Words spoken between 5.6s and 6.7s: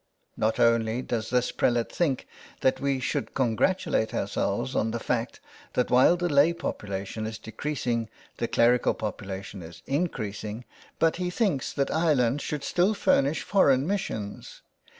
that while the lay